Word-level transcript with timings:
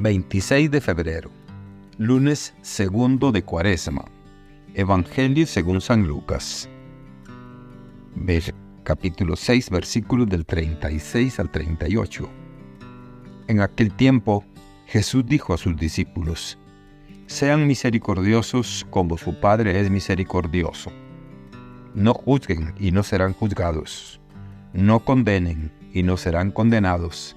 26 0.00 0.70
de 0.70 0.80
febrero, 0.80 1.30
lunes 1.98 2.54
segundo 2.62 3.32
de 3.32 3.42
Cuaresma. 3.42 4.06
Evangelio 4.72 5.46
según 5.46 5.82
San 5.82 6.06
Lucas. 6.06 6.70
capítulo 8.82 9.36
6, 9.36 9.68
versículos 9.68 10.26
del 10.26 10.46
36 10.46 11.38
al 11.38 11.50
38. 11.50 12.30
En 13.48 13.60
aquel 13.60 13.92
tiempo, 13.92 14.42
Jesús 14.86 15.26
dijo 15.26 15.52
a 15.52 15.58
sus 15.58 15.76
discípulos, 15.76 16.56
Sean 17.26 17.66
misericordiosos 17.66 18.86
como 18.88 19.18
su 19.18 19.38
Padre 19.38 19.78
es 19.78 19.90
misericordioso. 19.90 20.90
No 21.94 22.14
juzguen 22.14 22.72
y 22.80 22.90
no 22.90 23.02
serán 23.02 23.34
juzgados. 23.34 24.18
No 24.72 25.00
condenen 25.00 25.70
y 25.92 26.02
no 26.04 26.16
serán 26.16 26.52
condenados 26.52 27.36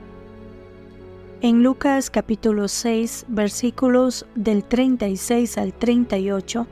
en 1.43 1.63
Lucas 1.63 2.11
capítulo 2.11 2.67
6 2.67 3.25
versículos 3.27 4.27
del 4.35 4.63
36 4.63 5.57
al 5.57 5.73
38, 5.73 6.67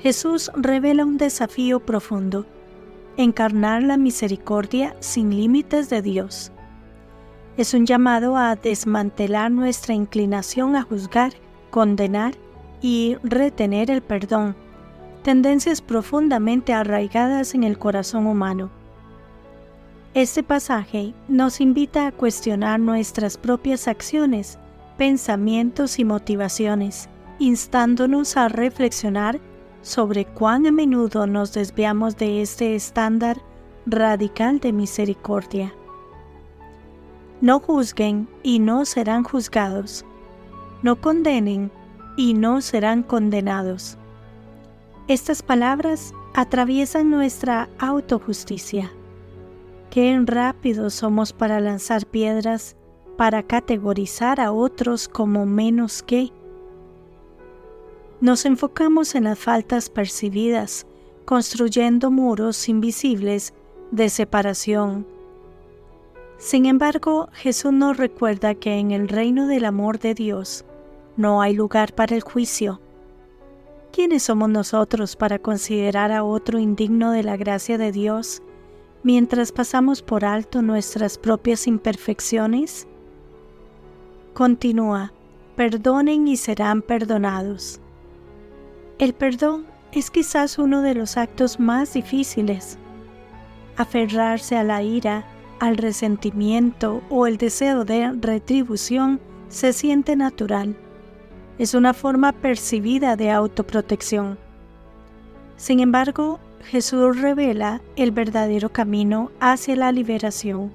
Jesús 0.00 0.50
revela 0.54 1.06
un 1.06 1.16
desafío 1.16 1.80
profundo, 1.80 2.44
encarnar 3.16 3.82
la 3.82 3.96
misericordia 3.96 4.94
sin 5.00 5.34
límites 5.34 5.88
de 5.88 6.02
Dios. 6.02 6.52
Es 7.56 7.72
un 7.72 7.86
llamado 7.86 8.36
a 8.36 8.56
desmantelar 8.56 9.50
nuestra 9.50 9.94
inclinación 9.94 10.76
a 10.76 10.82
juzgar, 10.82 11.32
condenar 11.70 12.34
y 12.82 13.16
retener 13.22 13.90
el 13.90 14.02
perdón, 14.02 14.54
tendencias 15.22 15.80
profundamente 15.80 16.74
arraigadas 16.74 17.54
en 17.54 17.64
el 17.64 17.78
corazón 17.78 18.26
humano. 18.26 18.70
Este 20.14 20.42
pasaje 20.42 21.12
nos 21.28 21.60
invita 21.60 22.06
a 22.06 22.12
cuestionar 22.12 22.80
nuestras 22.80 23.36
propias 23.36 23.86
acciones, 23.86 24.58
pensamientos 24.96 25.98
y 25.98 26.04
motivaciones, 26.06 27.10
instándonos 27.38 28.38
a 28.38 28.48
reflexionar 28.48 29.38
sobre 29.82 30.24
cuán 30.24 30.66
a 30.66 30.72
menudo 30.72 31.26
nos 31.26 31.52
desviamos 31.52 32.16
de 32.16 32.40
este 32.40 32.74
estándar 32.74 33.42
radical 33.84 34.60
de 34.60 34.72
misericordia. 34.72 35.74
No 37.42 37.60
juzguen 37.60 38.28
y 38.42 38.60
no 38.60 38.86
serán 38.86 39.24
juzgados. 39.24 40.06
No 40.82 41.00
condenen 41.00 41.70
y 42.16 42.32
no 42.32 42.62
serán 42.62 43.02
condenados. 43.02 43.98
Estas 45.06 45.42
palabras 45.42 46.14
atraviesan 46.34 47.10
nuestra 47.10 47.68
autojusticia 47.78 48.90
Qué 49.90 50.20
rápidos 50.26 50.94
somos 50.94 51.32
para 51.32 51.60
lanzar 51.60 52.04
piedras, 52.04 52.76
para 53.16 53.42
categorizar 53.42 54.38
a 54.38 54.52
otros 54.52 55.08
como 55.08 55.46
menos 55.46 56.02
que. 56.02 56.30
Nos 58.20 58.44
enfocamos 58.44 59.14
en 59.14 59.24
las 59.24 59.38
faltas 59.38 59.88
percibidas, 59.88 60.86
construyendo 61.24 62.10
muros 62.10 62.68
invisibles 62.68 63.54
de 63.90 64.10
separación. 64.10 65.06
Sin 66.36 66.66
embargo, 66.66 67.28
Jesús 67.32 67.72
nos 67.72 67.96
recuerda 67.96 68.54
que 68.54 68.74
en 68.74 68.90
el 68.90 69.08
reino 69.08 69.46
del 69.46 69.64
amor 69.64 69.98
de 69.98 70.14
Dios 70.14 70.64
no 71.16 71.40
hay 71.40 71.54
lugar 71.54 71.94
para 71.94 72.14
el 72.14 72.22
juicio. 72.22 72.80
¿Quiénes 73.90 74.22
somos 74.22 74.50
nosotros 74.50 75.16
para 75.16 75.38
considerar 75.38 76.12
a 76.12 76.22
otro 76.22 76.58
indigno 76.58 77.10
de 77.10 77.22
la 77.22 77.36
gracia 77.36 77.78
de 77.78 77.90
Dios 77.90 78.42
mientras 79.02 79.52
pasamos 79.52 80.02
por 80.02 80.24
alto 80.24 80.62
nuestras 80.62 81.18
propias 81.18 81.66
imperfecciones? 81.66 82.86
Continúa, 84.34 85.12
perdonen 85.56 86.28
y 86.28 86.36
serán 86.36 86.82
perdonados. 86.82 87.80
El 88.98 89.14
perdón 89.14 89.66
es 89.92 90.10
quizás 90.10 90.58
uno 90.58 90.82
de 90.82 90.94
los 90.94 91.16
actos 91.16 91.58
más 91.58 91.94
difíciles. 91.94 92.78
Aferrarse 93.76 94.56
a 94.56 94.64
la 94.64 94.82
ira, 94.82 95.24
al 95.60 95.76
resentimiento 95.76 97.02
o 97.10 97.26
el 97.26 97.36
deseo 97.36 97.84
de 97.84 98.12
retribución 98.20 99.20
se 99.48 99.72
siente 99.72 100.14
natural. 100.14 100.76
Es 101.58 101.74
una 101.74 101.94
forma 101.94 102.32
percibida 102.32 103.16
de 103.16 103.30
autoprotección. 103.30 104.38
Sin 105.56 105.80
embargo, 105.80 106.38
Jesús 106.64 107.20
revela 107.20 107.80
el 107.96 108.10
verdadero 108.10 108.70
camino 108.70 109.30
hacia 109.40 109.76
la 109.76 109.92
liberación. 109.92 110.70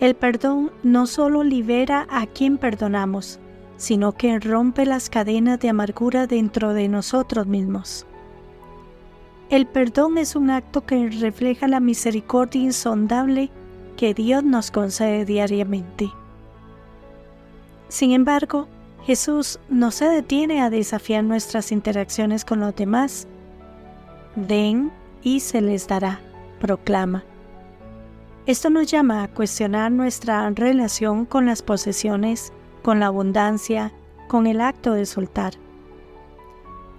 El 0.00 0.14
perdón 0.14 0.70
no 0.82 1.06
solo 1.06 1.42
libera 1.44 2.06
a 2.10 2.26
quien 2.26 2.56
perdonamos, 2.56 3.38
sino 3.76 4.12
que 4.12 4.38
rompe 4.38 4.86
las 4.86 5.10
cadenas 5.10 5.60
de 5.60 5.68
amargura 5.68 6.26
dentro 6.26 6.72
de 6.72 6.88
nosotros 6.88 7.46
mismos. 7.46 8.06
El 9.50 9.66
perdón 9.66 10.16
es 10.16 10.36
un 10.36 10.50
acto 10.50 10.86
que 10.86 11.08
refleja 11.10 11.66
la 11.66 11.80
misericordia 11.80 12.62
insondable 12.62 13.50
que 13.96 14.14
Dios 14.14 14.44
nos 14.44 14.70
concede 14.70 15.24
diariamente. 15.24 16.10
Sin 17.88 18.12
embargo, 18.12 18.68
Jesús 19.02 19.58
no 19.68 19.90
se 19.90 20.04
detiene 20.06 20.62
a 20.62 20.70
desafiar 20.70 21.24
nuestras 21.24 21.72
interacciones 21.72 22.44
con 22.44 22.60
los 22.60 22.76
demás, 22.76 23.26
den 24.36 24.90
y 25.22 25.40
se 25.40 25.60
les 25.60 25.86
dará, 25.88 26.20
proclama. 26.60 27.24
Esto 28.46 28.70
nos 28.70 28.86
llama 28.86 29.22
a 29.22 29.28
cuestionar 29.28 29.92
nuestra 29.92 30.48
relación 30.50 31.24
con 31.26 31.46
las 31.46 31.62
posesiones, 31.62 32.52
con 32.82 33.00
la 33.00 33.06
abundancia, 33.06 33.92
con 34.28 34.46
el 34.46 34.60
acto 34.60 34.92
de 34.92 35.06
soltar. 35.06 35.54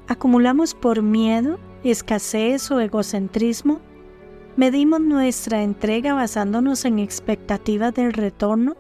¿Acumulamos 0.08 0.74
por 0.75 1.02
miedo, 1.02 1.59
escasez 1.84 2.70
o 2.72 2.80
egocentrismo? 2.80 3.80
¿Medimos 4.56 5.02
nuestra 5.02 5.64
entrega 5.64 6.14
basándonos 6.14 6.86
en 6.86 7.00
expectativas 7.00 7.94
del 7.94 8.14
retorno? 8.14 8.75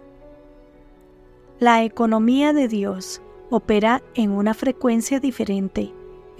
La 1.59 1.83
economía 1.83 2.53
de 2.53 2.67
Dios 2.67 3.21
opera 3.49 4.03
en 4.13 4.31
una 4.31 4.53
frecuencia 4.53 5.19
diferente 5.19 5.93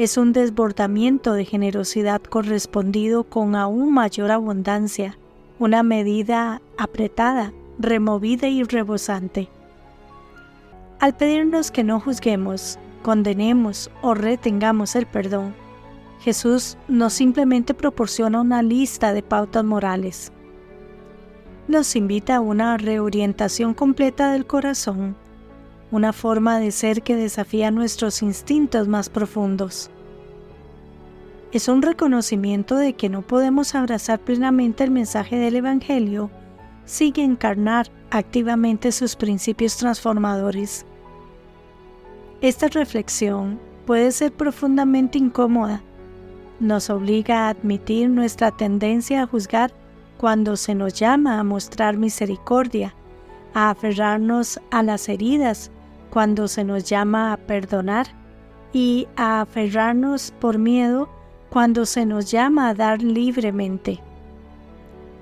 es 0.03 0.17
un 0.17 0.33
desbordamiento 0.33 1.33
de 1.33 1.45
generosidad 1.45 2.23
correspondido 2.23 3.23
con 3.23 3.55
aún 3.55 3.93
mayor 3.93 4.31
abundancia, 4.31 5.15
una 5.59 5.83
medida 5.83 6.59
apretada, 6.77 7.53
removida 7.77 8.47
y 8.47 8.63
rebosante. 8.63 9.47
Al 10.99 11.15
pedirnos 11.15 11.69
que 11.69 11.83
no 11.83 11.99
juzguemos, 11.99 12.79
condenemos 13.03 13.91
o 14.01 14.15
retengamos 14.15 14.95
el 14.95 15.05
perdón, 15.05 15.53
Jesús 16.21 16.77
no 16.87 17.11
simplemente 17.11 17.75
proporciona 17.75 18.41
una 18.41 18.63
lista 18.63 19.13
de 19.13 19.21
pautas 19.21 19.63
morales. 19.63 20.31
Nos 21.67 21.95
invita 21.95 22.37
a 22.37 22.41
una 22.41 22.77
reorientación 22.77 23.75
completa 23.75 24.31
del 24.31 24.47
corazón 24.47 25.15
una 25.91 26.13
forma 26.13 26.59
de 26.59 26.71
ser 26.71 27.03
que 27.03 27.15
desafía 27.15 27.69
nuestros 27.69 28.21
instintos 28.21 28.87
más 28.87 29.09
profundos. 29.09 29.91
Es 31.51 31.67
un 31.67 31.81
reconocimiento 31.81 32.77
de 32.77 32.93
que 32.93 33.09
no 33.09 33.23
podemos 33.23 33.75
abrazar 33.75 34.19
plenamente 34.19 34.85
el 34.85 34.91
mensaje 34.91 35.35
del 35.35 35.57
Evangelio 35.57 36.31
sin 36.85 37.19
encarnar 37.19 37.87
activamente 38.09 38.93
sus 38.93 39.17
principios 39.17 39.75
transformadores. 39.75 40.85
Esta 42.39 42.69
reflexión 42.69 43.59
puede 43.85 44.11
ser 44.13 44.31
profundamente 44.31 45.17
incómoda. 45.17 45.81
Nos 46.61 46.89
obliga 46.89 47.47
a 47.47 47.49
admitir 47.49 48.09
nuestra 48.09 48.51
tendencia 48.51 49.23
a 49.23 49.27
juzgar 49.27 49.73
cuando 50.17 50.55
se 50.55 50.73
nos 50.73 50.93
llama 50.93 51.39
a 51.39 51.43
mostrar 51.43 51.97
misericordia, 51.97 52.95
a 53.53 53.71
aferrarnos 53.71 54.59
a 54.69 54.83
las 54.83 55.09
heridas 55.09 55.71
cuando 56.11 56.47
se 56.47 56.63
nos 56.63 56.83
llama 56.83 57.33
a 57.33 57.37
perdonar 57.37 58.07
y 58.73 59.07
a 59.15 59.41
aferrarnos 59.41 60.31
por 60.39 60.59
miedo 60.59 61.09
cuando 61.49 61.85
se 61.85 62.05
nos 62.05 62.29
llama 62.29 62.69
a 62.69 62.73
dar 62.75 63.01
libremente. 63.01 63.99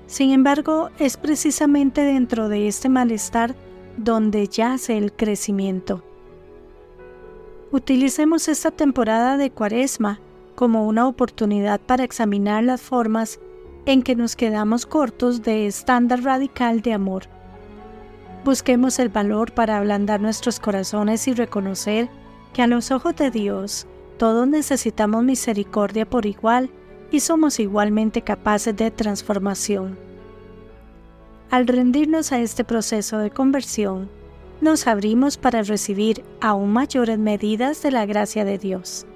Sin 0.06 0.32
embargo, 0.32 0.90
es 0.98 1.16
precisamente 1.16 2.02
dentro 2.02 2.48
de 2.48 2.68
este 2.68 2.88
malestar 2.88 3.54
donde 3.96 4.46
yace 4.48 4.98
el 4.98 5.12
crecimiento. 5.12 6.02
Utilicemos 7.72 8.48
esta 8.48 8.72
temporada 8.72 9.36
de 9.36 9.50
Cuaresma 9.50 10.20
como 10.56 10.86
una 10.86 11.06
oportunidad 11.06 11.80
para 11.80 12.04
examinar 12.04 12.64
las 12.64 12.80
formas 12.80 13.38
en 13.86 14.02
que 14.02 14.16
nos 14.16 14.36
quedamos 14.36 14.86
cortos 14.86 15.42
de 15.42 15.66
estándar 15.66 16.22
radical 16.22 16.82
de 16.82 16.92
amor. 16.92 17.39
Busquemos 18.44 18.98
el 18.98 19.10
valor 19.10 19.52
para 19.52 19.76
ablandar 19.76 20.20
nuestros 20.20 20.60
corazones 20.60 21.28
y 21.28 21.34
reconocer 21.34 22.08
que 22.54 22.62
a 22.62 22.66
los 22.66 22.90
ojos 22.90 23.14
de 23.16 23.30
Dios 23.30 23.86
todos 24.18 24.48
necesitamos 24.48 25.24
misericordia 25.24 26.08
por 26.08 26.24
igual 26.24 26.70
y 27.10 27.20
somos 27.20 27.60
igualmente 27.60 28.22
capaces 28.22 28.74
de 28.76 28.90
transformación. 28.90 29.98
Al 31.50 31.66
rendirnos 31.66 32.32
a 32.32 32.38
este 32.38 32.64
proceso 32.64 33.18
de 33.18 33.30
conversión, 33.30 34.08
nos 34.60 34.86
abrimos 34.86 35.36
para 35.36 35.62
recibir 35.62 36.24
aún 36.40 36.72
mayores 36.72 37.18
medidas 37.18 37.82
de 37.82 37.90
la 37.90 38.06
gracia 38.06 38.44
de 38.44 38.58
Dios. 38.58 39.06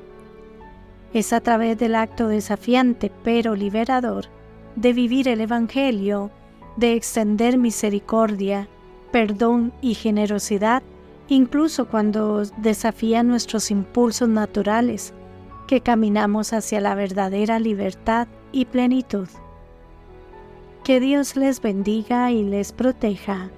Es 1.13 1.33
a 1.33 1.41
través 1.41 1.79
del 1.79 1.95
acto 1.95 2.29
desafiante 2.29 3.13
pero 3.23 3.55
liberador 3.55 4.27
de 4.75 4.93
vivir 4.93 5.29
el 5.29 5.41
Evangelio, 5.41 6.31
de 6.77 6.95
extender 6.95 7.57
misericordia, 7.57 8.69
perdón 9.15 9.73
y 9.81 9.95
generosidad, 9.95 10.83
incluso 11.29 11.87
cuando 11.87 12.43
desafía 12.57 13.23
nuestros 13.23 13.71
impulsos 13.71 14.29
naturales, 14.29 15.15
que 15.69 15.81
caminamos 15.81 16.53
hacia 16.53 16.81
la 16.81 16.97
verdadera 16.97 17.61
libertad 17.61 18.27
y 18.51 18.65
plenitud. 18.65 19.29
Que 20.83 20.99
Dios 20.99 21.37
les 21.37 21.63
bendiga 21.63 22.33
y 22.33 22.43
les 22.43 22.73
proteja. 22.73 23.51